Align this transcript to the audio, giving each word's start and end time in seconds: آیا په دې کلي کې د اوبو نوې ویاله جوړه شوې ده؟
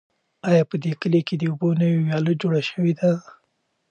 آیا 0.49 0.63
په 0.69 0.75
دې 0.83 0.93
کلي 1.01 1.21
کې 1.27 1.35
د 1.37 1.43
اوبو 1.51 1.69
نوې 1.81 1.97
ویاله 2.03 2.33
جوړه 2.41 2.61
شوې 2.69 2.93
ده؟ 2.99 3.11